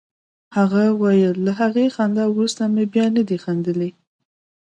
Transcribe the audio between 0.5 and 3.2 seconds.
هغه ویل له هغې خندا وروسته مې بیا